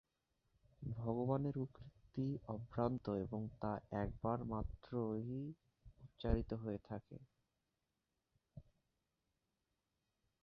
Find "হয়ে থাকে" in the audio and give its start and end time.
6.53-7.17